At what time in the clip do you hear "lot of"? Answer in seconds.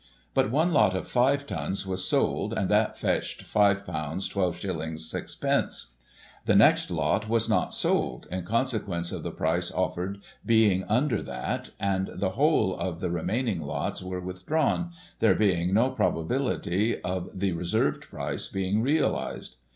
0.73-1.07